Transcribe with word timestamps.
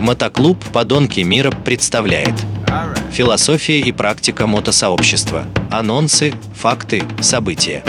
Мотоклуб 0.00 0.56
«Подонки 0.72 1.20
мира» 1.20 1.50
представляет 1.50 2.32
Философия 3.12 3.80
и 3.80 3.92
практика 3.92 4.46
мотосообщества. 4.46 5.44
Анонсы, 5.70 6.32
факты, 6.54 7.02
события. 7.20 7.84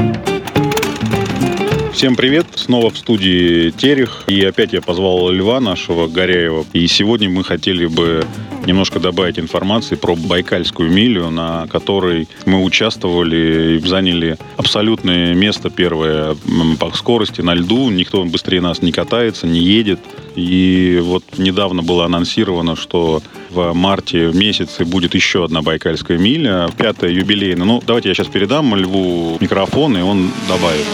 Всем 1.93 2.17
привет! 2.17 2.47
Снова 2.55 2.89
в 2.89 2.97
студии 2.97 3.69
Терех. 3.71 4.23
И 4.27 4.43
опять 4.43 4.73
я 4.73 4.81
позвал 4.81 5.29
Льва 5.29 5.61
нашего 5.61 6.09
Горяева. 6.09 6.65
И 6.73 6.85
сегодня 6.87 7.29
мы 7.29 7.45
хотели 7.45 7.85
бы 7.85 8.25
немножко 8.65 8.99
добавить 8.99 9.39
информации 9.39 9.95
про 9.95 10.15
Байкальскую 10.15 10.91
милю, 10.91 11.29
на 11.29 11.67
которой 11.67 12.27
мы 12.45 12.63
участвовали 12.63 13.77
и 13.77 13.87
заняли 13.87 14.37
абсолютное 14.57 15.33
место 15.33 15.69
первое 15.69 16.35
по 16.79 16.91
скорости 16.91 17.41
на 17.41 17.53
льду. 17.53 17.89
Никто 17.89 18.23
быстрее 18.23 18.61
нас 18.61 18.81
не 18.81 18.91
катается, 18.91 19.47
не 19.47 19.59
едет. 19.59 19.99
И 20.35 20.99
вот 21.03 21.23
недавно 21.37 21.81
было 21.81 22.05
анонсировано, 22.05 22.75
что 22.75 23.21
в 23.49 23.73
марте 23.73 24.31
месяце 24.33 24.85
будет 24.85 25.13
еще 25.13 25.43
одна 25.43 25.61
Байкальская 25.61 26.17
миля, 26.17 26.69
пятая 26.77 27.11
юбилейная. 27.11 27.65
Ну, 27.65 27.83
давайте 27.85 28.09
я 28.09 28.15
сейчас 28.15 28.27
передам 28.27 28.75
Льву 28.75 29.37
микрофон, 29.41 29.97
и 29.97 30.01
он 30.01 30.31
добавит. 30.47 30.85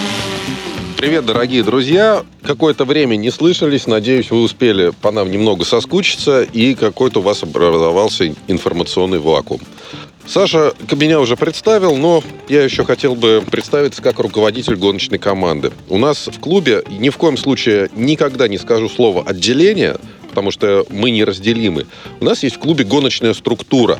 Привет, 0.97 1.27
дорогие 1.27 1.61
друзья. 1.61 2.25
Какое-то 2.41 2.83
время 2.83 3.17
не 3.17 3.29
слышались. 3.29 3.85
Надеюсь, 3.85 4.31
вы 4.31 4.41
успели 4.41 4.91
по 4.99 5.11
нам 5.11 5.29
немного 5.29 5.63
соскучиться, 5.63 6.41
и 6.41 6.73
какой-то 6.73 7.19
у 7.19 7.21
вас 7.21 7.43
образовался 7.43 8.33
информационный 8.47 9.19
вакуум. 9.19 9.61
Саша 10.25 10.73
меня 10.91 11.19
уже 11.19 11.35
представил, 11.35 11.95
но 11.97 12.23
я 12.49 12.63
еще 12.63 12.83
хотел 12.83 13.13
бы 13.13 13.43
представиться 13.51 14.01
как 14.01 14.17
руководитель 14.17 14.75
гоночной 14.75 15.19
команды. 15.19 15.71
У 15.87 15.99
нас 15.99 16.27
в 16.27 16.39
клубе 16.39 16.81
ни 16.89 17.09
в 17.09 17.17
коем 17.17 17.37
случае 17.37 17.91
никогда 17.95 18.47
не 18.47 18.57
скажу 18.57 18.89
слово 18.89 19.21
«отделение», 19.21 19.97
потому 20.29 20.49
что 20.49 20.83
мы 20.89 21.11
неразделимы. 21.11 21.85
У 22.19 22.25
нас 22.25 22.41
есть 22.41 22.55
в 22.55 22.59
клубе 22.59 22.83
гоночная 22.83 23.35
структура. 23.35 23.99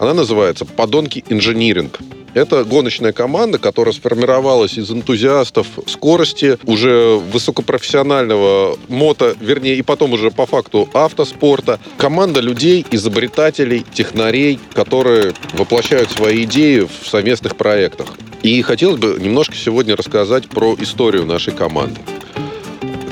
Она 0.00 0.12
называется 0.12 0.64
«Подонки 0.64 1.24
инжиниринг». 1.28 2.00
Это 2.34 2.64
гоночная 2.64 3.12
команда, 3.12 3.58
которая 3.58 3.92
сформировалась 3.92 4.78
из 4.78 4.90
энтузиастов 4.90 5.66
скорости, 5.86 6.58
уже 6.64 7.16
высокопрофессионального 7.16 8.78
мото, 8.88 9.36
вернее, 9.40 9.76
и 9.76 9.82
потом 9.82 10.12
уже 10.12 10.30
по 10.30 10.46
факту 10.46 10.88
автоспорта. 10.94 11.78
Команда 11.98 12.40
людей, 12.40 12.86
изобретателей, 12.90 13.84
технарей, 13.92 14.58
которые 14.72 15.34
воплощают 15.52 16.10
свои 16.10 16.44
идеи 16.44 16.80
в 16.80 17.08
совместных 17.08 17.56
проектах. 17.56 18.08
И 18.42 18.60
хотелось 18.62 18.98
бы 18.98 19.18
немножко 19.20 19.54
сегодня 19.54 19.94
рассказать 19.94 20.48
про 20.48 20.74
историю 20.80 21.26
нашей 21.26 21.52
команды. 21.52 22.00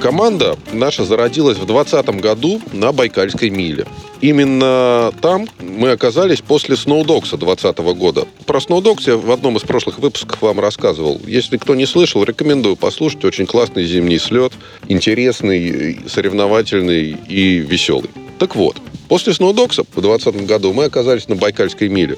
Команда 0.00 0.56
наша 0.72 1.04
зародилась 1.04 1.58
в 1.58 1.66
2020 1.66 2.20
году 2.20 2.62
на 2.72 2.90
Байкальской 2.90 3.50
миле. 3.50 3.86
Именно 4.22 5.12
там 5.20 5.46
мы 5.60 5.90
оказались 5.90 6.40
после 6.40 6.76
Сноудокса 6.76 7.36
2020 7.36 7.78
года. 7.98 8.26
Про 8.46 8.60
Сноудокс 8.60 9.06
я 9.06 9.18
в 9.18 9.30
одном 9.30 9.58
из 9.58 9.62
прошлых 9.62 9.98
выпусков 9.98 10.40
вам 10.40 10.58
рассказывал. 10.58 11.20
Если 11.26 11.58
кто 11.58 11.74
не 11.74 11.84
слышал, 11.84 12.24
рекомендую 12.24 12.76
послушать. 12.76 13.26
Очень 13.26 13.44
классный 13.44 13.84
зимний 13.84 14.18
слет, 14.18 14.54
интересный, 14.88 16.00
соревновательный 16.08 17.18
и 17.28 17.58
веселый. 17.58 18.10
Так 18.38 18.56
вот, 18.56 18.78
после 19.08 19.34
Сноудокса 19.34 19.82
в 19.82 20.00
2020 20.00 20.46
году 20.46 20.72
мы 20.72 20.84
оказались 20.84 21.28
на 21.28 21.36
Байкальской 21.36 21.88
миле. 21.88 22.16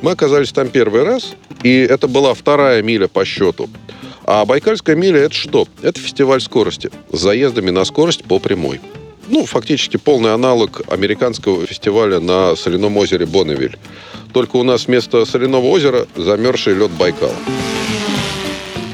Мы 0.00 0.12
оказались 0.12 0.52
там 0.52 0.68
первый 0.68 1.02
раз, 1.02 1.34
и 1.64 1.78
это 1.78 2.06
была 2.06 2.34
вторая 2.34 2.82
миля 2.82 3.08
по 3.08 3.24
счету. 3.24 3.68
А 4.28 4.44
Байкальская 4.44 4.96
миля 4.96 5.20
это 5.20 5.34
что? 5.34 5.68
Это 5.82 6.00
фестиваль 6.00 6.40
скорости 6.40 6.90
с 7.12 7.18
заездами 7.18 7.70
на 7.70 7.84
скорость 7.84 8.24
по 8.24 8.40
прямой. 8.40 8.80
Ну, 9.28 9.46
фактически 9.46 9.98
полный 9.98 10.34
аналог 10.34 10.82
американского 10.88 11.64
фестиваля 11.64 12.18
на 12.18 12.56
соляном 12.56 12.96
озере 12.96 13.24
Бонневиль. 13.24 13.78
Только 14.32 14.56
у 14.56 14.64
нас 14.64 14.88
вместо 14.88 15.24
соляного 15.26 15.66
озера 15.66 16.08
замерзший 16.16 16.74
лед 16.74 16.90
Байкала. 16.90 17.36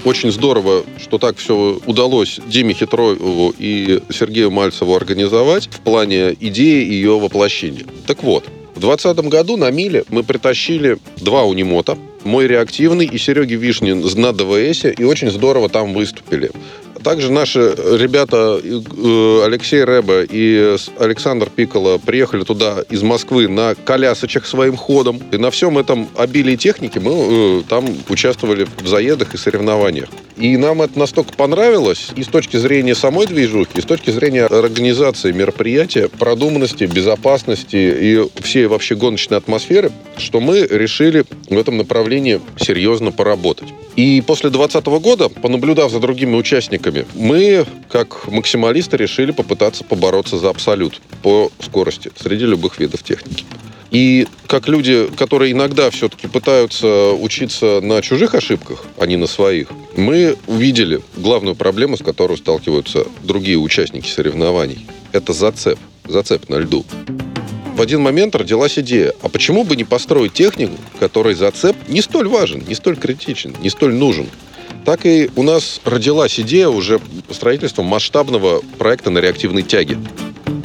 Очень 0.04 0.32
здорово, 0.32 0.84
что 0.98 1.16
так 1.16 1.38
все 1.38 1.80
удалось 1.86 2.38
Диме 2.46 2.74
Хитрову 2.74 3.54
и 3.56 4.02
Сергею 4.10 4.50
Мальцеву 4.50 4.94
организовать 4.94 5.66
в 5.66 5.80
плане 5.80 6.36
идеи 6.40 6.84
ее 6.84 7.18
воплощения. 7.18 7.86
Так 8.06 8.22
вот, 8.22 8.44
в 8.74 8.80
2020 8.80 9.30
году 9.30 9.56
на 9.56 9.70
Миле 9.70 10.04
мы 10.08 10.24
притащили 10.24 10.98
два 11.18 11.44
унимота, 11.44 11.96
мой 12.24 12.46
реактивный 12.46 13.06
и 13.06 13.18
Сереги 13.18 13.54
Вишнин 13.54 14.00
на 14.16 14.32
ДВС, 14.32 14.84
и 14.84 15.04
очень 15.04 15.30
здорово 15.30 15.68
там 15.68 15.94
выступили. 15.94 16.50
Также 17.02 17.32
наши 17.32 17.74
ребята 17.98 18.60
э, 18.62 19.44
Алексей 19.44 19.82
Рэба 19.82 20.22
и 20.22 20.76
Александр 20.98 21.50
Пикола 21.50 21.98
приехали 21.98 22.44
туда 22.44 22.84
из 22.90 23.02
Москвы 23.02 23.48
на 23.48 23.74
колясочек 23.74 24.46
своим 24.46 24.76
ходом. 24.76 25.20
И 25.32 25.36
на 25.36 25.50
всем 25.50 25.78
этом 25.78 26.08
обилии 26.16 26.56
техники 26.56 26.98
мы 26.98 27.12
э, 27.12 27.62
там 27.68 27.86
участвовали 28.08 28.68
в 28.80 28.86
заездах 28.86 29.34
и 29.34 29.36
соревнованиях. 29.36 30.08
И 30.36 30.56
нам 30.56 30.82
это 30.82 30.98
настолько 30.98 31.32
понравилось 31.34 32.10
и 32.16 32.22
с 32.22 32.28
точки 32.28 32.56
зрения 32.56 32.94
самой 32.94 33.26
движухи, 33.26 33.70
и 33.76 33.80
с 33.80 33.84
точки 33.84 34.10
зрения 34.10 34.46
организации 34.46 35.32
мероприятия, 35.32 36.08
продуманности, 36.08 36.84
безопасности 36.84 37.76
и 37.76 38.26
всей 38.42 38.66
вообще 38.66 38.94
гоночной 38.94 39.38
атмосферы, 39.38 39.90
что 40.16 40.40
мы 40.40 40.60
решили 40.60 41.24
в 41.48 41.58
этом 41.58 41.76
направлении 41.76 42.40
серьезно 42.58 43.12
поработать. 43.12 43.68
И 43.96 44.22
после 44.26 44.50
2020 44.50 45.02
года, 45.02 45.28
понаблюдав 45.28 45.90
за 45.90 46.00
другими 46.00 46.34
участниками, 46.34 47.06
мы, 47.14 47.66
как 47.90 48.26
максималисты, 48.28 48.96
решили 48.96 49.32
попытаться 49.32 49.84
побороться 49.84 50.38
за 50.38 50.50
абсолют 50.50 51.00
по 51.22 51.50
скорости 51.60 52.10
среди 52.16 52.46
любых 52.46 52.78
видов 52.78 53.02
техники. 53.02 53.44
И 53.90 54.26
как 54.46 54.68
люди, 54.68 55.08
которые 55.18 55.52
иногда 55.52 55.90
все-таки 55.90 56.26
пытаются 56.26 57.12
учиться 57.12 57.80
на 57.82 58.00
чужих 58.00 58.34
ошибках, 58.34 58.84
а 58.96 59.06
не 59.06 59.16
на 59.16 59.26
своих, 59.26 59.68
мы 59.94 60.36
увидели 60.46 61.02
главную 61.14 61.54
проблему, 61.54 61.98
с 61.98 62.02
которой 62.02 62.38
сталкиваются 62.38 63.04
другие 63.22 63.58
участники 63.58 64.08
соревнований. 64.08 64.86
Это 65.12 65.34
зацеп. 65.34 65.78
Зацеп 66.08 66.48
на 66.48 66.56
льду 66.56 66.86
один 67.82 68.00
момент 68.00 68.34
родилась 68.34 68.78
идея, 68.78 69.12
а 69.22 69.28
почему 69.28 69.64
бы 69.64 69.76
не 69.76 69.84
построить 69.84 70.32
технику, 70.32 70.74
которой 70.98 71.34
зацеп 71.34 71.76
не 71.88 72.00
столь 72.00 72.28
важен, 72.28 72.62
не 72.66 72.74
столь 72.74 72.96
критичен, 72.96 73.54
не 73.60 73.68
столь 73.68 73.94
нужен. 73.94 74.28
Так 74.84 75.04
и 75.04 75.30
у 75.36 75.42
нас 75.42 75.80
родилась 75.84 76.40
идея 76.40 76.68
уже 76.68 77.00
строительства 77.30 77.82
масштабного 77.82 78.62
проекта 78.78 79.10
на 79.10 79.18
реактивной 79.18 79.62
тяге. 79.62 79.98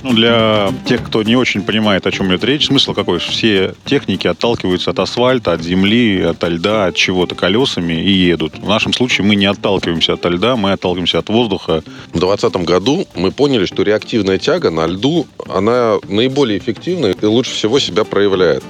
Ну, 0.03 0.13
для 0.13 0.71
тех, 0.85 1.03
кто 1.03 1.23
не 1.23 1.35
очень 1.35 1.61
понимает, 1.61 2.05
о 2.07 2.11
чем 2.11 2.29
идет 2.29 2.43
речь, 2.43 2.67
смысл 2.67 2.93
какой? 2.93 3.19
Все 3.19 3.73
техники 3.85 4.27
отталкиваются 4.27 4.91
от 4.91 4.99
асфальта, 4.99 5.53
от 5.53 5.61
земли, 5.61 6.21
от 6.21 6.43
льда, 6.43 6.87
от 6.87 6.95
чего-то 6.95 7.35
колесами 7.35 7.93
и 7.93 8.11
едут. 8.11 8.59
В 8.59 8.67
нашем 8.67 8.93
случае 8.93 9.25
мы 9.25 9.35
не 9.35 9.45
отталкиваемся 9.45 10.13
от 10.13 10.25
льда, 10.25 10.55
мы 10.55 10.71
отталкиваемся 10.71 11.19
от 11.19 11.29
воздуха. 11.29 11.83
В 12.13 12.19
2020 12.19 12.55
году 12.65 13.07
мы 13.15 13.31
поняли, 13.31 13.65
что 13.65 13.83
реактивная 13.83 14.37
тяга 14.37 14.71
на 14.71 14.87
льду, 14.87 15.27
она 15.49 15.97
наиболее 16.07 16.59
эффективна 16.59 17.07
и 17.07 17.25
лучше 17.25 17.51
всего 17.53 17.79
себя 17.79 18.03
проявляет 18.03 18.63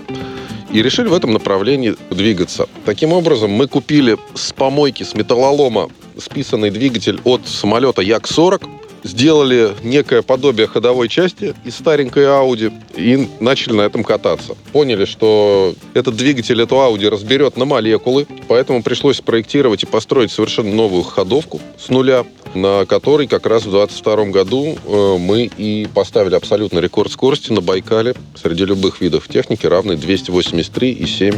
и 0.72 0.82
решили 0.82 1.08
в 1.08 1.14
этом 1.14 1.32
направлении 1.32 1.96
двигаться. 2.10 2.68
Таким 2.86 3.14
образом, 3.14 3.52
мы 3.52 3.68
купили 3.68 4.18
с 4.34 4.52
помойки, 4.52 5.04
с 5.04 5.14
металлолома 5.14 5.90
списанный 6.20 6.72
двигатель 6.72 7.20
от 7.24 7.48
самолета 7.48 8.02
Як-40, 8.02 8.68
сделали 9.08 9.76
некое 9.84 10.22
подобие 10.22 10.68
ходовой 10.68 11.10
части 11.10 11.56
из 11.66 11.76
старенькой 11.76 12.26
Audi 12.26 12.72
и 12.96 13.28
начали 13.40 13.74
на 13.74 13.82
этом 13.82 14.04
кататься. 14.04 14.56
Поняли, 14.72 15.06
что 15.06 15.74
этот 15.94 16.16
двигатель 16.16 16.62
эту 16.62 16.76
Audi 16.76 17.10
разберет 17.10 17.58
на 17.58 17.66
молекулы, 17.66 18.28
поэтому 18.48 18.84
пришлось 18.84 19.22
проектировать 19.22 19.84
и 19.84 19.86
построить 19.86 20.32
совершенно 20.32 20.74
новую 20.74 21.04
ходовку 21.04 21.60
с 21.78 21.90
нуля, 21.90 22.26
на 22.54 22.86
которой 22.86 23.28
как 23.28 23.46
раз 23.46 23.64
в 23.64 23.72
2022 23.72 24.26
году 24.26 24.78
э, 24.86 25.18
мы 25.20 25.50
и 25.58 25.88
поставили 25.94 26.36
абсолютно 26.36 26.80
рекорд 26.80 27.12
скорости 27.12 27.52
на 27.52 27.62
Байкале 27.62 28.16
среди 28.36 28.66
любых 28.66 29.02
видов 29.02 29.28
техники, 29.28 29.66
равный 29.66 29.96
283,7 29.96 31.36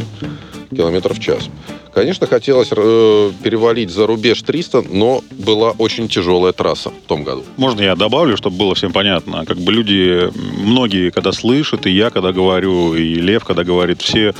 км 0.70 1.14
в 1.14 1.20
час. 1.20 1.48
Конечно, 1.92 2.26
хотелось 2.26 2.68
э, 2.70 3.32
перевалить 3.42 3.90
за 3.90 4.06
рубеж 4.06 4.42
300, 4.42 4.82
но 4.90 5.22
была 5.30 5.72
очень 5.72 6.08
тяжелая 6.08 6.52
трасса 6.52 6.90
в 6.90 7.08
том 7.08 7.24
году. 7.24 7.44
Можно 7.56 7.82
я 7.82 7.96
добавлю, 7.96 8.36
чтобы 8.36 8.56
было 8.56 8.74
всем 8.74 8.92
понятно? 8.92 9.44
Как 9.44 9.56
бы 9.58 9.72
люди, 9.72 10.30
многие, 10.62 11.10
когда 11.10 11.32
слышат, 11.32 11.86
и 11.86 11.90
я, 11.90 12.10
когда 12.10 12.32
говорю, 12.32 12.94
и 12.94 13.14
Лев, 13.14 13.44
когда 13.44 13.64
говорит, 13.64 14.02
все 14.02 14.34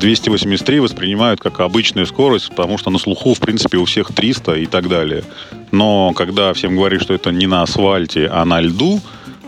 283 0.00 0.80
воспринимают 0.80 1.40
как 1.40 1.60
обычную 1.60 2.06
скорость, 2.06 2.50
потому 2.50 2.78
что 2.78 2.90
на 2.90 2.98
слуху, 2.98 3.34
в 3.34 3.40
принципе, 3.40 3.78
у 3.78 3.84
всех 3.84 4.12
300 4.12 4.54
и 4.54 4.66
так 4.66 4.88
далее. 4.88 5.22
Но 5.70 6.12
когда 6.14 6.52
всем 6.52 6.76
говорят, 6.76 7.02
что 7.02 7.14
это 7.14 7.30
не 7.30 7.46
на 7.46 7.62
асфальте, 7.62 8.26
а 8.26 8.44
на 8.44 8.60
льду, 8.60 9.00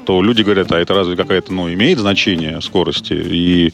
то 0.06 0.22
люди 0.22 0.42
говорят, 0.42 0.72
а 0.72 0.78
это 0.78 0.94
разве 0.94 1.16
какая-то, 1.16 1.52
ну, 1.52 1.72
имеет 1.72 1.98
значение 1.98 2.60
скорости? 2.60 3.12
И 3.12 3.72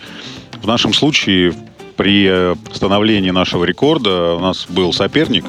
в 0.62 0.66
нашем 0.66 0.92
случае 0.92 1.54
при 1.96 2.54
становлении 2.72 3.30
нашего 3.30 3.64
рекорда 3.64 4.34
у 4.34 4.40
нас 4.40 4.66
был 4.68 4.92
соперник, 4.92 5.44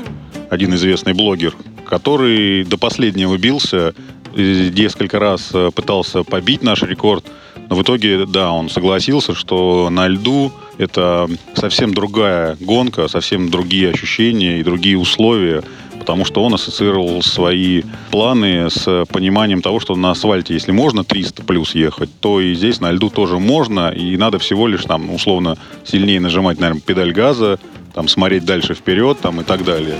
один 0.49 0.73
известный 0.75 1.13
блогер, 1.13 1.55
который 1.85 2.63
до 2.63 2.77
последнего 2.77 3.37
бился 3.37 3.93
несколько 4.35 5.19
раз 5.19 5.49
э, 5.53 5.71
пытался 5.73 6.23
побить 6.23 6.61
наш 6.61 6.83
рекорд, 6.83 7.25
но 7.69 7.75
в 7.75 7.81
итоге, 7.81 8.25
да, 8.25 8.51
он 8.51 8.69
согласился, 8.69 9.33
что 9.33 9.89
на 9.89 10.07
льду 10.07 10.51
это 10.77 11.27
совсем 11.55 11.93
другая 11.93 12.55
гонка, 12.59 13.07
совсем 13.07 13.49
другие 13.49 13.89
ощущения 13.89 14.59
и 14.59 14.63
другие 14.63 14.97
условия, 14.97 15.63
потому 16.07 16.23
что 16.23 16.41
он 16.41 16.53
ассоциировал 16.53 17.21
свои 17.21 17.83
планы 18.11 18.69
с 18.69 19.03
пониманием 19.11 19.61
того, 19.61 19.81
что 19.81 19.93
на 19.97 20.11
асфальте, 20.11 20.53
если 20.53 20.71
можно 20.71 21.03
300 21.03 21.43
плюс 21.43 21.75
ехать, 21.75 22.09
то 22.21 22.39
и 22.39 22.53
здесь 22.53 22.79
на 22.79 22.93
льду 22.93 23.09
тоже 23.09 23.39
можно, 23.39 23.89
и 23.89 24.15
надо 24.15 24.39
всего 24.39 24.67
лишь 24.67 24.85
там 24.85 25.13
условно 25.13 25.57
сильнее 25.83 26.21
нажимать, 26.21 26.61
наверное, 26.61 26.79
педаль 26.79 27.11
газа, 27.11 27.59
там 27.93 28.07
смотреть 28.07 28.45
дальше 28.45 28.73
вперед 28.73 29.17
там, 29.21 29.41
и 29.41 29.43
так 29.43 29.65
далее. 29.65 29.97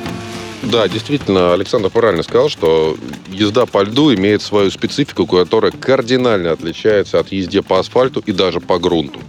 Да, 0.64 0.88
действительно, 0.88 1.54
Александр 1.54 1.90
правильно 1.90 2.24
сказал, 2.24 2.48
что 2.48 2.96
езда 3.30 3.66
по 3.66 3.84
льду 3.84 4.16
имеет 4.16 4.42
свою 4.42 4.72
специфику, 4.72 5.28
которая 5.28 5.72
кардинально 5.72 6.52
отличается 6.52 7.20
от 7.20 7.34
езды 7.34 7.62
по 7.62 7.80
асфальту 7.80 8.24
и 8.26 8.32
даже 8.32 8.62
по 8.62 8.80
грунту. 8.80 9.20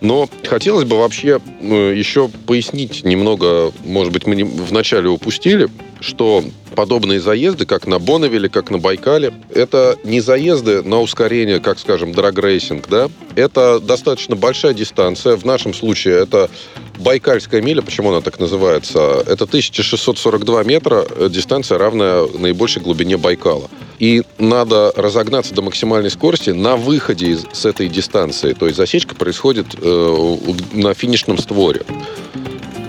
Но 0.00 0.30
хотелось 0.48 0.84
бы 0.86 0.98
вообще 0.98 1.40
э, 1.60 1.94
еще 1.94 2.28
пояснить 2.28 3.04
немного, 3.04 3.70
может 3.84 4.14
быть, 4.14 4.26
мы 4.26 4.42
вначале 4.44 5.10
упустили, 5.10 5.68
что 6.02 6.44
подобные 6.74 7.20
заезды, 7.20 7.66
как 7.66 7.86
на 7.86 7.98
Бонневиле, 7.98 8.48
как 8.48 8.70
на 8.70 8.78
Байкале, 8.78 9.32
это 9.54 9.96
не 10.04 10.20
заезды 10.20 10.82
на 10.82 11.00
ускорение, 11.00 11.60
как, 11.60 11.78
скажем, 11.78 12.12
драгрейсинг, 12.12 12.88
да? 12.88 13.08
Это 13.36 13.80
достаточно 13.80 14.36
большая 14.36 14.74
дистанция. 14.74 15.36
В 15.36 15.44
нашем 15.44 15.74
случае 15.74 16.20
это 16.22 16.50
Байкальская 16.98 17.62
миля, 17.62 17.82
почему 17.82 18.10
она 18.10 18.20
так 18.20 18.38
называется? 18.38 19.22
Это 19.26 19.44
1642 19.44 20.64
метра, 20.64 21.04
э, 21.08 21.28
дистанция 21.30 21.78
равная 21.78 22.26
наибольшей 22.26 22.82
глубине 22.82 23.16
Байкала. 23.16 23.68
И 23.98 24.22
надо 24.38 24.92
разогнаться 24.96 25.54
до 25.54 25.62
максимальной 25.62 26.10
скорости 26.10 26.50
на 26.50 26.76
выходе 26.76 27.28
из, 27.28 27.44
с 27.52 27.64
этой 27.64 27.88
дистанции. 27.88 28.52
То 28.52 28.66
есть 28.66 28.76
засечка 28.76 29.14
происходит 29.14 29.66
э, 29.80 30.36
на 30.72 30.94
финишном 30.94 31.38
створе. 31.38 31.82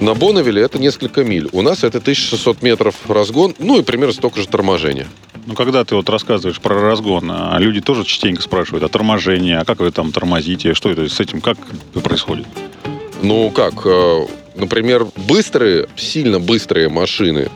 На 0.03 0.15
Бонневиле 0.15 0.61
это 0.61 0.79
несколько 0.79 1.23
миль. 1.23 1.47
У 1.53 1.61
нас 1.61 1.85
это 1.85 1.99
1600 1.99 2.61
метров 2.61 2.93
разгон, 3.07 3.55
ну 3.57 3.79
и 3.79 3.83
примерно 3.83 4.11
столько 4.11 4.41
же 4.41 4.49
торможения. 4.49 5.07
Ну, 5.45 5.53
когда 5.53 5.85
ты 5.85 5.95
вот 5.95 6.09
рассказываешь 6.09 6.59
про 6.59 6.77
разгон, 6.81 7.31
а 7.31 7.57
люди 7.57 7.79
тоже 7.79 8.03
частенько 8.03 8.41
спрашивают, 8.41 8.83
а 8.83 8.89
торможение, 8.89 9.59
а 9.59 9.63
как 9.63 9.79
вы 9.79 9.91
там 9.91 10.11
тормозите, 10.11 10.73
что 10.73 10.91
это 10.91 11.07
с 11.07 11.21
этим, 11.21 11.39
как 11.39 11.57
происходит? 12.03 12.45
Ну, 13.21 13.49
как, 13.49 13.85
э, 13.85 14.25
например, 14.55 15.07
быстрые, 15.15 15.87
сильно 15.95 16.41
быстрые 16.41 16.89
машины, 16.89 17.49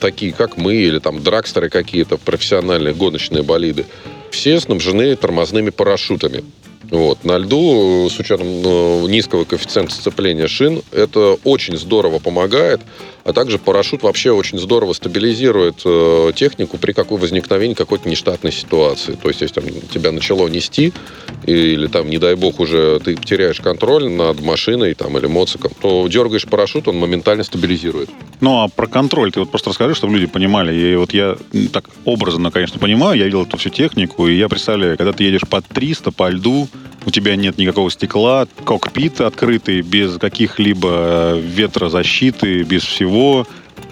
такие 0.00 0.32
как 0.32 0.56
мы, 0.56 0.76
или 0.76 1.00
там 1.00 1.22
драгстеры 1.22 1.68
какие-то, 1.68 2.16
профессиональные 2.16 2.94
гоночные 2.94 3.42
болиды, 3.42 3.84
все 4.30 4.58
снабжены 4.58 5.16
тормозными 5.16 5.68
парашютами. 5.68 6.44
Вот. 6.82 7.24
На 7.24 7.38
льду, 7.38 8.08
с 8.10 8.18
учетом 8.18 8.62
ну, 8.62 9.06
низкого 9.06 9.44
коэффициента 9.44 9.94
сцепления 9.94 10.48
шин, 10.48 10.82
это 10.92 11.36
очень 11.44 11.76
здорово 11.76 12.18
помогает. 12.18 12.80
А 13.24 13.32
также 13.32 13.58
парашют 13.58 14.02
вообще 14.02 14.30
очень 14.30 14.58
здорово 14.58 14.92
стабилизирует 14.92 15.82
э, 15.84 16.32
технику 16.34 16.78
при 16.78 16.92
какой 16.92 17.18
возникновении 17.18 17.74
какой-то 17.74 18.08
нештатной 18.08 18.52
ситуации. 18.52 19.12
То 19.20 19.28
есть, 19.28 19.40
если 19.40 19.60
там, 19.60 19.64
тебя 19.92 20.12
начало 20.12 20.48
нести, 20.48 20.92
или 21.46 21.86
там, 21.86 22.08
не 22.08 22.18
дай 22.18 22.34
бог, 22.34 22.60
уже 22.60 23.00
ты 23.00 23.16
теряешь 23.16 23.60
контроль 23.60 24.08
над 24.08 24.40
машиной 24.40 24.94
там, 24.94 25.16
или 25.18 25.26
моциком, 25.26 25.72
то 25.80 26.06
дергаешь 26.08 26.46
парашют, 26.46 26.88
он 26.88 26.96
моментально 26.96 27.44
стабилизирует. 27.44 28.10
Ну, 28.40 28.62
а 28.62 28.68
про 28.68 28.86
контроль 28.86 29.32
ты 29.32 29.40
вот 29.40 29.50
просто 29.50 29.70
расскажи, 29.70 29.94
чтобы 29.94 30.14
люди 30.14 30.26
понимали. 30.26 30.74
И 30.74 30.96
вот 30.96 31.12
я 31.12 31.36
так 31.72 31.90
образно, 32.04 32.50
конечно, 32.50 32.78
понимаю, 32.78 33.18
я 33.18 33.24
видел 33.24 33.42
эту 33.42 33.56
всю 33.56 33.70
технику, 33.70 34.28
и 34.28 34.36
я 34.36 34.48
представляю, 34.48 34.96
когда 34.96 35.12
ты 35.12 35.24
едешь 35.24 35.46
под 35.48 35.66
300 35.66 36.12
по 36.12 36.28
льду, 36.30 36.68
у 37.06 37.10
тебя 37.10 37.36
нет 37.36 37.58
никакого 37.58 37.90
стекла, 37.90 38.46
кокпит 38.64 39.20
открытый, 39.20 39.80
без 39.80 40.18
каких-либо 40.18 40.88
э, 40.92 41.40
ветрозащиты, 41.40 42.62
без 42.62 42.82
всего. 42.82 43.09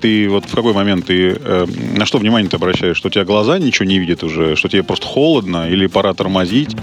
Ты 0.01 0.29
вот 0.29 0.45
в 0.45 0.55
какой 0.55 0.73
момент 0.73 1.07
ты 1.07 1.37
э, 1.39 1.67
на 1.97 2.07
что 2.07 2.19
внимание 2.19 2.49
ты 2.49 2.57
обращаешь? 2.57 2.97
Что 2.97 3.09
у 3.09 3.11
тебя 3.11 3.25
глаза 3.25 3.59
ничего 3.59 3.87
не 3.87 3.99
видят 3.99 4.23
уже, 4.23 4.55
что 4.55 4.69
тебе 4.69 4.83
просто 4.83 5.07
холодно 5.07 5.69
или 5.69 5.87
пора 5.87 6.15
тормозить? 6.15 6.77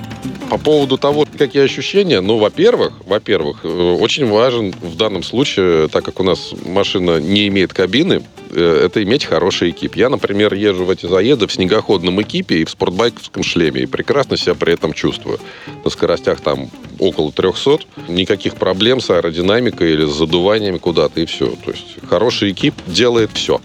По 0.50 0.58
поводу 0.58 0.98
того, 0.98 1.26
какие 1.38 1.64
ощущения, 1.64 2.22
ну, 2.22 2.38
во-первых, 2.38 2.94
во-первых, 3.06 3.62
э, 3.64 3.68
очень 3.68 4.28
важен 4.28 4.72
в 4.72 4.96
данном 4.96 5.24
случае, 5.24 5.88
так 5.88 6.06
как 6.06 6.20
у 6.20 6.24
нас 6.24 6.54
машина 6.66 7.20
не 7.20 7.48
имеет 7.48 7.74
кабины, 7.74 8.24
Э, 8.56 8.86
это 8.86 9.04
иметь 9.04 9.26
хороший 9.26 9.72
экип. 9.72 9.96
Я, 9.96 10.10
например, 10.10 10.54
езжу 10.54 10.86
в 10.86 10.90
эти 10.90 11.06
заезды 11.06 11.48
в 11.48 11.52
снегоходном 11.52 12.22
экипе 12.22 12.60
и 12.60 12.66
в 12.66 12.70
спортбайковском 12.70 13.44
шлеме, 13.44 13.82
и 13.82 13.86
прекрасно 13.86 14.38
себя 14.38 14.56
при 14.56 14.74
этом 14.74 14.94
чувствую. 14.94 15.40
На 15.84 15.90
скоростях 15.90 16.40
там 16.40 16.70
около 16.98 17.32
300, 17.32 17.80
никаких 18.08 18.56
проблем 18.56 19.02
с 19.02 19.10
аэродинамикой 19.10 19.92
или 19.92 20.06
с 20.06 20.14
задуваниями 20.14 20.78
куда-то, 20.78 21.20
и 21.20 21.26
все. 21.26 21.48
То 21.66 21.72
есть 21.72 21.98
хороший 22.08 22.52
экип 22.52 22.74
делает 22.88 23.32
все. 23.34 23.60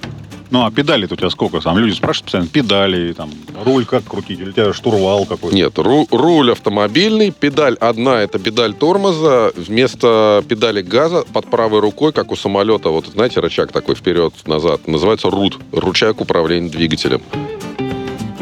Ну, 0.50 0.64
а 0.64 0.70
педали 0.70 1.05
у 1.05 1.17
тебя 1.17 1.31
сколько? 1.31 1.61
Там 1.61 1.79
люди 1.79 1.94
спрашивают 1.94 2.25
постоянно, 2.25 2.49
педали, 2.49 3.12
там, 3.12 3.31
руль 3.64 3.85
как 3.85 4.05
крутить, 4.05 4.41
или 4.41 4.50
у 4.50 4.52
тебя 4.52 4.73
штурвал 4.73 5.25
какой-то? 5.25 5.55
Нет, 5.55 5.79
ру- 5.79 6.08
руль 6.11 6.50
автомобильный, 6.50 7.31
педаль 7.31 7.76
одна, 7.76 8.20
это 8.20 8.41
педаль 8.41 8.75
тормоза, 8.75 9.52
вместо 9.56 10.44
педали 10.49 10.82
газа 10.82 11.25
под 11.32 11.47
правой 11.47 11.81
рукой, 11.81 12.12
как 12.12 12.32
у 12.32 12.37
самолета, 12.37 12.88
вот 12.88 13.06
знаете, 13.06 13.38
рычаг 13.41 13.70
такой 13.70 13.94
вперед-назад, 13.94 14.88
называется 14.88 15.31
рут, 15.31 15.58
рычаг 15.73 16.20
управления 16.20 16.69
двигателем. 16.69 17.23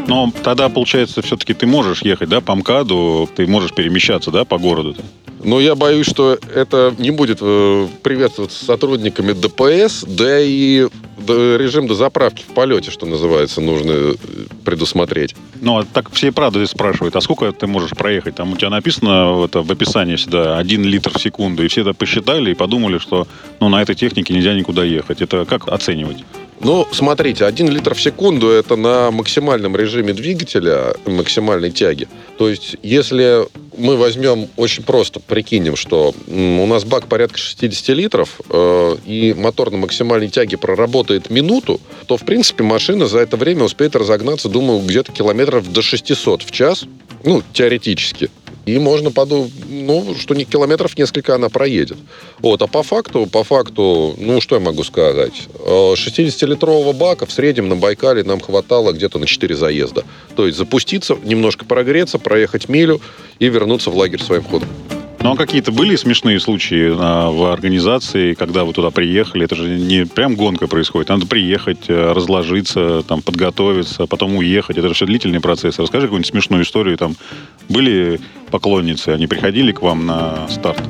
Но 0.07 0.33
тогда, 0.43 0.69
получается, 0.69 1.21
все-таки 1.21 1.53
ты 1.53 1.67
можешь 1.67 2.01
ехать, 2.01 2.29
да, 2.29 2.41
по 2.41 2.55
МКАДу, 2.55 3.29
ты 3.35 3.45
можешь 3.45 3.73
перемещаться, 3.73 4.31
да, 4.31 4.43
по 4.43 4.57
городу-то? 4.57 5.03
Но 5.43 5.59
я 5.59 5.75
боюсь, 5.75 6.07
что 6.07 6.37
это 6.53 6.93
не 6.97 7.11
будет 7.11 7.37
э, 7.41 7.87
приветствоваться 8.01 8.65
сотрудниками 8.65 9.33
ДПС, 9.33 10.03
да 10.05 10.39
и 10.41 10.87
режим 11.27 11.87
дозаправки 11.87 12.43
в 12.43 12.53
полете, 12.53 12.91
что 12.91 13.05
называется, 13.05 13.61
нужно 13.61 13.91
э, 13.91 14.13
предусмотреть. 14.63 15.35
Ну, 15.61 15.77
а 15.77 15.83
так 15.83 16.11
все 16.11 16.27
и 16.27 16.31
правда 16.31 16.65
спрашивают, 16.65 17.15
а 17.15 17.21
сколько 17.21 17.51
ты 17.51 17.67
можешь 17.67 17.91
проехать? 17.91 18.35
Там 18.35 18.53
у 18.53 18.57
тебя 18.57 18.69
написано 18.69 19.43
это, 19.45 19.61
в 19.61 19.71
описании 19.71 20.15
всегда 20.15 20.57
1 20.57 20.83
литр 20.83 21.11
в 21.11 21.21
секунду, 21.21 21.63
и 21.63 21.67
все 21.67 21.81
это 21.81 21.93
посчитали 21.93 22.51
и 22.51 22.53
подумали, 22.53 22.97
что 22.97 23.27
ну, 23.59 23.69
на 23.69 23.81
этой 23.81 23.95
технике 23.95 24.33
нельзя 24.33 24.53
никуда 24.53 24.83
ехать. 24.83 25.21
Это 25.21 25.45
как 25.45 25.67
оценивать? 25.67 26.23
Ну, 26.61 26.85
смотрите, 26.91 27.45
1 27.45 27.69
литр 27.69 27.93
в 27.93 28.01
секунду 28.01 28.49
это 28.49 28.75
на 28.75 29.11
максимальном 29.11 29.75
режиме 29.75 30.13
двигателя, 30.13 30.93
максимальной 31.05 31.71
тяги. 31.71 32.07
То 32.37 32.49
есть, 32.49 32.75
если 32.83 33.45
мы 33.77 33.95
возьмем 33.95 34.49
очень 34.57 34.83
просто, 34.83 35.21
прикинем, 35.21 35.77
что 35.77 36.13
у 36.27 36.65
нас 36.65 36.83
бак 36.83 37.07
порядка 37.07 37.37
60 37.37 37.89
литров, 37.95 38.41
э, 38.49 38.97
и 39.05 39.33
мотор 39.37 39.71
на 39.71 39.77
максимальной 39.77 40.27
тяге 40.27 40.57
проработает 40.57 41.29
минуту, 41.29 41.79
то, 42.07 42.17
в 42.17 42.25
принципе, 42.25 42.63
машина 42.63 43.07
за 43.07 43.19
это 43.19 43.37
время 43.37 43.63
успеет 43.63 43.95
разогнаться, 43.95 44.49
думаю, 44.49 44.81
где-то 44.81 45.13
километров 45.13 45.71
до 45.71 45.81
600 45.81 46.43
в 46.43 46.51
час, 46.51 46.85
ну, 47.23 47.41
теоретически. 47.53 48.29
И 48.69 48.77
можно 48.77 49.09
подумать, 49.09 49.51
ну, 49.67 50.13
что 50.15 50.35
не 50.35 50.45
километров 50.45 50.95
несколько 50.95 51.33
она 51.33 51.49
проедет. 51.49 51.97
Вот, 52.37 52.61
а 52.61 52.67
по 52.67 52.83
факту, 52.83 53.25
по 53.25 53.43
факту, 53.43 54.13
ну, 54.19 54.39
что 54.41 54.55
я 54.55 54.61
могу 54.61 54.83
сказать? 54.83 55.47
60-литрового 55.65 56.91
э, 56.91 56.93
бака 56.93 57.25
в 57.25 57.31
среднем 57.31 57.67
на 57.67 57.75
Байкале 57.75 58.23
нам 58.23 58.39
хватало 58.39 58.91
где-то 58.91 59.17
на 59.17 59.25
4 59.25 59.55
заезда. 59.55 60.03
То 60.35 60.45
есть 60.45 60.59
запуститься, 60.59 61.17
немножко 61.23 61.65
прогреться, 61.65 62.19
проехать 62.19 62.69
милю 62.69 63.01
и 63.39 63.49
вернуться 63.49 63.89
в 63.89 63.97
лагерь 63.97 64.21
своим 64.21 64.43
ходом. 64.43 64.69
Ну, 65.21 65.33
а 65.33 65.35
какие-то 65.35 65.73
были 65.73 65.97
смешные 65.97 66.39
случаи 66.39 66.95
а, 66.97 67.29
в 67.29 67.51
организации, 67.51 68.33
когда 68.35 68.63
вы 68.63 68.71
туда 68.71 68.89
приехали? 68.89 69.43
Это 69.43 69.55
же 69.55 69.67
не 69.67 70.05
прям 70.05 70.35
гонка 70.35 70.67
происходит. 70.67 71.09
Надо 71.09 71.27
приехать, 71.27 71.89
э, 71.89 72.13
разложиться, 72.13 73.03
там, 73.05 73.21
подготовиться, 73.21 74.07
потом 74.07 74.37
уехать. 74.37 74.77
Это 74.77 74.87
же 74.87 74.93
все 74.93 75.05
длительный 75.05 75.41
процесс. 75.41 75.77
Расскажи 75.77 76.07
какую-нибудь 76.07 76.31
смешную 76.31 76.63
историю. 76.63 76.97
Там 76.97 77.17
были 77.67 78.21
поклонницы, 78.49 79.09
они 79.09 79.27
приходили 79.27 79.73
к 79.73 79.81
вам 79.81 80.05
на 80.05 80.47
старт? 80.47 80.81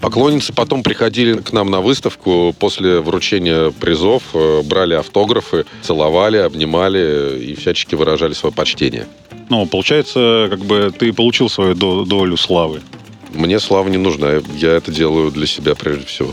Поклонницы 0.00 0.52
потом 0.52 0.82
приходили 0.82 1.34
к 1.34 1.52
нам 1.52 1.70
на 1.70 1.80
выставку 1.80 2.54
после 2.58 3.00
вручения 3.00 3.70
призов, 3.70 4.24
э, 4.34 4.62
брали 4.62 4.94
автографы, 4.94 5.64
целовали, 5.82 6.38
обнимали 6.38 7.38
и 7.40 7.54
всячески 7.54 7.94
выражали 7.94 8.32
свое 8.32 8.52
почтение. 8.52 9.06
Ну, 9.48 9.64
получается, 9.66 10.48
как 10.50 10.58
бы 10.60 10.92
ты 10.96 11.12
получил 11.12 11.48
свою 11.48 11.74
долю 11.76 12.36
славы. 12.36 12.80
Мне 13.36 13.60
слава 13.60 13.88
не 13.88 13.98
нужна. 13.98 14.40
Я 14.56 14.72
это 14.72 14.90
делаю 14.90 15.30
для 15.30 15.46
себя 15.46 15.74
прежде 15.74 16.06
всего. 16.06 16.32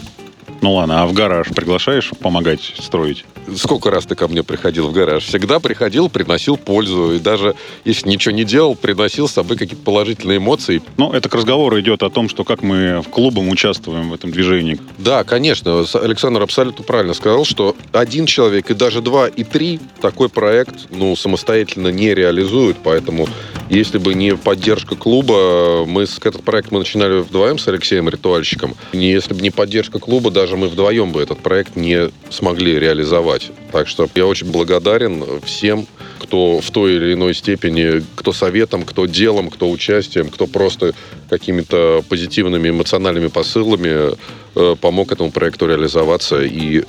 Ну 0.62 0.76
ладно, 0.76 1.02
а 1.02 1.06
в 1.06 1.14
гараж 1.14 1.50
приглашаешь 1.50 2.12
помогать 2.20 2.74
строить? 2.80 3.26
Сколько 3.56 3.92
раз 3.92 4.06
ты 4.06 4.16
ко 4.16 4.28
мне 4.28 4.44
приходил 4.44 4.88
в 4.88 4.94
гараж? 4.94 5.26
Всегда 5.26 5.60
приходил, 5.60 6.10
приносил 6.10 6.58
пользу. 6.58 7.14
И 7.14 7.20
даже 7.20 7.56
если 7.86 8.10
ничего 8.10 8.34
не 8.34 8.44
делал, 8.44 8.76
приносил 8.76 9.28
с 9.28 9.34
собой 9.34 9.58
какие-то 9.58 9.84
положительные 9.84 10.38
эмоции. 10.38 10.82
Ну, 10.98 11.12
это 11.12 11.30
к 11.30 11.36
разговору 11.36 11.80
идет 11.80 12.04
о 12.04 12.10
том, 12.10 12.30
что 12.30 12.44
как 12.44 12.62
мы 12.62 13.02
в 13.02 13.10
клубом 13.10 13.50
участвуем 13.50 14.10
в 14.10 14.14
этом 14.14 14.32
движении. 14.32 14.80
Да, 14.98 15.24
конечно. 15.24 15.86
Александр 15.94 16.42
абсолютно 16.42 16.84
правильно 16.84 17.14
сказал, 17.14 17.46
что 17.46 17.76
один 17.92 18.26
человек 18.26 18.70
и 18.72 18.74
даже 18.74 19.02
два 19.02 19.28
и 19.28 19.44
три 19.44 19.80
такой 20.02 20.30
проект 20.30 20.88
ну, 20.90 21.16
самостоятельно 21.16 21.90
не 21.90 22.14
реализуют. 22.14 22.78
Поэтому 22.84 23.28
если 23.70 23.98
бы 23.98 24.14
не 24.14 24.36
поддержка 24.36 24.96
клуба, 24.96 25.86
мы 25.88 26.04
этот 26.04 26.44
проект 26.44 26.72
мы 26.72 26.80
начинали 26.80 27.20
вдвоем 27.22 27.58
с 27.58 27.68
Алексеем 27.68 28.08
Ритуальщиком. 28.10 28.76
Если 28.92 29.34
бы 29.34 29.42
не 29.42 29.50
поддержка 29.50 30.00
клуба, 30.00 30.32
даже 30.32 30.58
мы 30.58 30.68
вдвоем 30.68 31.12
бы 31.12 31.22
этот 31.22 31.40
проект 31.40 31.76
не 31.76 32.12
смогли 32.30 32.78
реализовать. 32.80 33.33
Так 33.72 33.88
что 33.88 34.08
я 34.16 34.26
очень 34.26 34.52
благодарен 34.52 35.24
всем, 35.44 35.88
кто 36.20 36.60
в 36.60 36.72
той 36.72 36.96
или 36.96 37.14
иной 37.14 37.34
степени, 37.34 38.04
кто 38.16 38.34
советом, 38.34 38.84
кто 38.84 39.06
делом, 39.06 39.50
кто 39.50 39.70
участием, 39.70 40.30
кто 40.30 40.48
просто 40.48 40.94
какими-то 41.30 42.04
позитивными 42.08 42.70
эмоциональными 42.70 43.28
посылами 43.28 44.16
э, 44.56 44.76
помог 44.80 45.12
этому 45.12 45.32
проекту 45.32 45.68
реализоваться. 45.68 46.42
И 46.44 46.84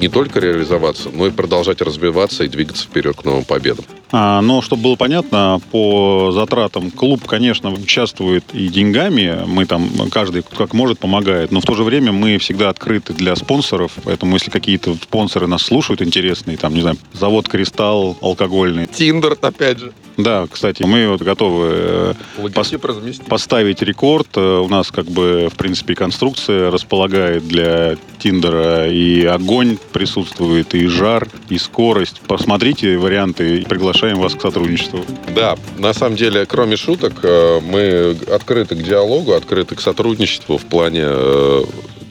не 0.00 0.08
только 0.08 0.40
реализоваться, 0.40 1.10
но 1.12 1.26
и 1.26 1.30
продолжать 1.30 1.80
развиваться 1.82 2.44
и 2.44 2.48
двигаться 2.48 2.84
вперед 2.84 3.16
к 3.16 3.24
новым 3.24 3.44
победам. 3.44 3.84
А, 4.12 4.40
но, 4.40 4.60
чтобы 4.60 4.82
было 4.82 4.96
понятно, 4.96 5.60
по 5.70 6.32
затратам 6.32 6.90
клуб, 6.90 7.26
конечно, 7.26 7.70
участвует 7.70 8.44
и 8.52 8.68
деньгами. 8.68 9.44
Мы 9.46 9.66
там, 9.66 9.88
каждый 10.10 10.42
как 10.42 10.74
может, 10.74 10.98
помогает. 10.98 11.52
Но 11.52 11.60
в 11.60 11.64
то 11.64 11.74
же 11.74 11.84
время 11.84 12.10
мы 12.10 12.38
всегда 12.38 12.70
открыты 12.70 13.12
для 13.12 13.36
спонсоров. 13.36 13.92
Поэтому, 14.04 14.34
если 14.34 14.50
какие-то 14.50 14.94
спонсоры 14.94 15.46
нас 15.46 15.62
слушают 15.62 16.02
интересные, 16.02 16.56
там, 16.56 16.74
не 16.74 16.80
знаю, 16.80 16.96
завод 17.12 17.48
«Кристалл» 17.48 18.16
алкогольный. 18.20 18.86
Тиндер, 18.86 19.36
опять 19.40 19.78
же. 19.78 19.92
Да, 20.22 20.46
кстати, 20.50 20.82
мы 20.82 21.08
вот 21.08 21.22
готовы 21.22 21.68
э, 21.70 22.14
пос- 22.38 23.24
поставить 23.28 23.82
рекорд. 23.82 24.28
Э, 24.36 24.58
у 24.58 24.68
нас 24.68 24.90
как 24.90 25.06
бы, 25.06 25.48
в 25.52 25.56
принципе, 25.56 25.94
конструкция 25.94 26.70
располагает 26.70 27.46
для 27.46 27.96
Тиндера 28.18 28.90
и 28.90 29.24
огонь 29.24 29.78
присутствует, 29.92 30.74
и 30.74 30.86
жар, 30.86 31.28
и 31.48 31.58
скорость. 31.58 32.20
Посмотрите 32.26 32.98
варианты, 32.98 33.64
приглашаем 33.68 34.18
вас 34.18 34.34
к 34.34 34.40
сотрудничеству. 34.40 35.04
Да, 35.34 35.56
на 35.78 35.92
самом 35.94 36.16
деле, 36.16 36.46
кроме 36.46 36.76
шуток, 36.76 37.20
э, 37.22 37.60
мы 37.60 38.16
открыты 38.32 38.76
к 38.76 38.82
диалогу, 38.82 39.32
открыты 39.32 39.74
к 39.76 39.80
сотрудничеству 39.80 40.58
в 40.58 40.64
плане 40.64 41.06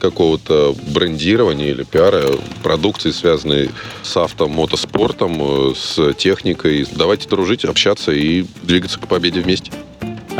какого-то 0.00 0.74
брендирования 0.92 1.70
или 1.70 1.84
пиара 1.84 2.24
продукции, 2.62 3.10
связанной 3.10 3.70
с 4.02 4.16
автомотоспортом, 4.16 5.74
с 5.76 6.14
техникой. 6.14 6.86
Давайте 6.90 7.28
дружить, 7.28 7.64
общаться 7.64 8.10
и 8.12 8.44
двигаться 8.62 8.98
к 8.98 9.06
победе 9.06 9.40
вместе. 9.40 9.70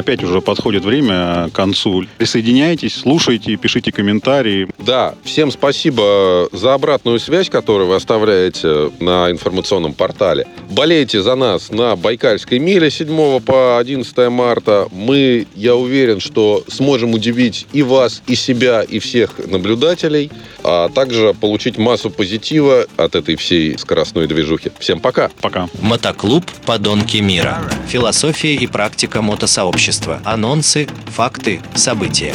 Опять 0.00 0.24
уже 0.24 0.40
подходит 0.40 0.82
время 0.82 1.50
к 1.50 1.52
концу. 1.52 2.06
Присоединяйтесь, 2.16 2.94
слушайте, 2.94 3.56
пишите 3.56 3.92
комментарии. 3.92 4.66
Да, 4.78 5.14
всем 5.24 5.50
спасибо 5.50 6.48
за 6.52 6.72
обратную 6.72 7.20
связь, 7.20 7.50
которую 7.50 7.88
вы 7.88 7.96
оставляете 7.96 8.92
на 8.98 9.30
информационном 9.30 9.92
портале. 9.92 10.46
Болейте 10.70 11.20
за 11.20 11.34
нас 11.34 11.70
на 11.70 11.96
Байкальской 11.96 12.58
миле 12.58 12.90
7 12.90 13.40
по 13.40 13.76
11 13.76 14.30
марта. 14.30 14.88
Мы, 14.90 15.46
я 15.54 15.76
уверен, 15.76 16.20
что 16.20 16.64
сможем 16.66 17.12
удивить 17.12 17.66
и 17.74 17.82
вас, 17.82 18.22
и 18.26 18.36
себя, 18.36 18.80
и 18.80 19.00
всех 19.00 19.32
наблюдателей, 19.48 20.30
а 20.64 20.88
также 20.88 21.34
получить 21.34 21.78
массу 21.78 22.10
позитива 22.10 22.86
от 22.96 23.14
этой 23.14 23.36
всей 23.36 23.78
скоростной 23.78 24.26
движухи. 24.26 24.70
Всем 24.78 25.00
пока. 25.00 25.30
Пока. 25.40 25.68
Мотоклуб 25.80 26.44
«Подонки 26.66 27.18
мира». 27.18 27.58
Философия 27.88 28.54
и 28.54 28.66
практика 28.66 29.22
мотосообщества. 29.22 30.20
Анонсы, 30.24 30.88
факты, 31.06 31.60
события. 31.74 32.34